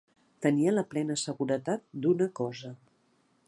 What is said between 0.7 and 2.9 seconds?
la plena seguretat d'una cosa.